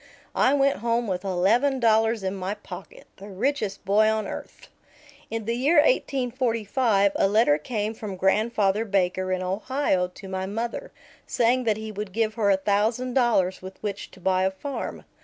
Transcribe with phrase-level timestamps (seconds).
[0.33, 4.67] I went home with eleven dollars in my pocket, the richest boy on earth.
[5.29, 10.91] In the year 1845 a letter came from Grandfather Baker in Ohio to my mother,
[11.27, 15.05] saying that he would give her a thousand dollars with which to buy a farm.